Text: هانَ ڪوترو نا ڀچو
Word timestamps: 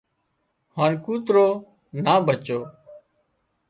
هانَ 0.77 0.91
ڪوترو 1.05 1.47
نا 2.03 2.13
ڀچو 2.25 2.59